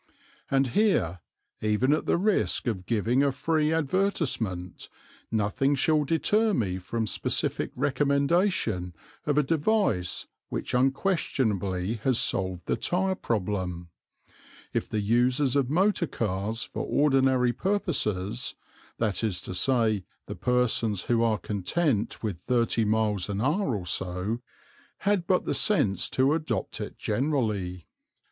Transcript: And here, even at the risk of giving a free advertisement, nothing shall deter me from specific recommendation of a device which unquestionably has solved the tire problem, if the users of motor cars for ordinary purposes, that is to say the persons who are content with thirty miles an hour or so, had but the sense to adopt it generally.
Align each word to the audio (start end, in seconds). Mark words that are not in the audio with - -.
And 0.49 0.65
here, 0.69 1.19
even 1.61 1.93
at 1.93 2.07
the 2.07 2.17
risk 2.17 2.65
of 2.65 2.87
giving 2.87 3.21
a 3.21 3.31
free 3.31 3.71
advertisement, 3.71 4.89
nothing 5.29 5.75
shall 5.75 6.05
deter 6.05 6.55
me 6.55 6.79
from 6.79 7.05
specific 7.05 7.69
recommendation 7.75 8.95
of 9.27 9.37
a 9.37 9.43
device 9.43 10.25
which 10.49 10.73
unquestionably 10.73 11.97
has 11.97 12.17
solved 12.19 12.65
the 12.65 12.77
tire 12.77 13.13
problem, 13.13 13.89
if 14.73 14.89
the 14.89 15.01
users 15.01 15.55
of 15.55 15.69
motor 15.69 16.07
cars 16.07 16.63
for 16.63 16.83
ordinary 16.83 17.53
purposes, 17.53 18.55
that 18.97 19.23
is 19.23 19.39
to 19.41 19.53
say 19.53 20.03
the 20.25 20.33
persons 20.33 21.03
who 21.03 21.21
are 21.21 21.37
content 21.37 22.23
with 22.23 22.39
thirty 22.39 22.83
miles 22.85 23.29
an 23.29 23.39
hour 23.39 23.75
or 23.75 23.85
so, 23.85 24.39
had 25.01 25.27
but 25.27 25.45
the 25.45 25.53
sense 25.53 26.09
to 26.09 26.33
adopt 26.33 26.81
it 26.81 26.97
generally. 26.97 27.85